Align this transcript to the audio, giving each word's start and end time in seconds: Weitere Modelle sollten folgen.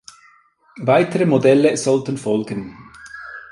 Weitere 0.79 1.27
Modelle 1.27 1.77
sollten 1.77 2.17
folgen. 2.17 2.75